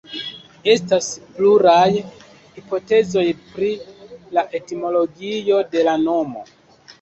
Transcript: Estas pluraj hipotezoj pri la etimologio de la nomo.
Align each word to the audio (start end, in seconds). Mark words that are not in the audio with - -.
Estas 0.71 1.09
pluraj 1.35 1.83
hipotezoj 2.55 3.27
pri 3.51 3.69
la 4.39 4.45
etimologio 4.63 5.61
de 5.77 5.85
la 5.91 5.95
nomo. 6.09 6.43